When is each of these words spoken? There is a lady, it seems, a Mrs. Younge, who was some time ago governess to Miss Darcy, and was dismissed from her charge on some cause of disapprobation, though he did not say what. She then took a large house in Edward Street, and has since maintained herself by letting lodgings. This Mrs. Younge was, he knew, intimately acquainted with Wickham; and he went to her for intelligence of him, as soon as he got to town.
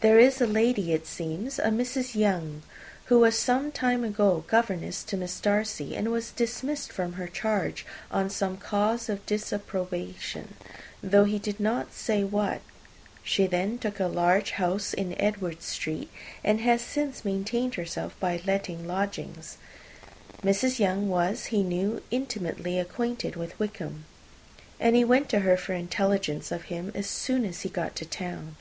There 0.00 0.18
is 0.18 0.40
a 0.40 0.46
lady, 0.46 0.94
it 0.94 1.06
seems, 1.06 1.58
a 1.58 1.64
Mrs. 1.66 2.14
Younge, 2.14 2.62
who 3.12 3.18
was 3.18 3.38
some 3.38 3.70
time 3.70 4.02
ago 4.02 4.44
governess 4.46 5.04
to 5.04 5.16
Miss 5.18 5.38
Darcy, 5.40 5.94
and 5.94 6.10
was 6.10 6.30
dismissed 6.30 6.90
from 6.90 7.12
her 7.20 7.26
charge 7.28 7.84
on 8.10 8.30
some 8.30 8.56
cause 8.56 9.10
of 9.10 9.26
disapprobation, 9.26 10.54
though 11.02 11.24
he 11.24 11.38
did 11.38 11.60
not 11.60 11.92
say 11.92 12.24
what. 12.24 12.62
She 13.22 13.46
then 13.46 13.76
took 13.76 14.00
a 14.00 14.06
large 14.06 14.52
house 14.52 14.94
in 14.94 15.14
Edward 15.20 15.60
Street, 15.62 16.10
and 16.42 16.62
has 16.62 16.80
since 16.80 17.22
maintained 17.22 17.74
herself 17.74 18.18
by 18.18 18.40
letting 18.46 18.86
lodgings. 18.86 19.58
This 20.40 20.62
Mrs. 20.62 20.78
Younge 20.78 21.08
was, 21.10 21.44
he 21.52 21.62
knew, 21.62 22.02
intimately 22.10 22.78
acquainted 22.78 23.36
with 23.36 23.58
Wickham; 23.58 24.06
and 24.80 24.96
he 24.96 25.04
went 25.04 25.28
to 25.28 25.40
her 25.40 25.58
for 25.58 25.74
intelligence 25.74 26.50
of 26.50 26.62
him, 26.72 26.90
as 26.94 27.06
soon 27.06 27.44
as 27.44 27.60
he 27.60 27.68
got 27.68 27.94
to 27.96 28.06
town. 28.06 28.56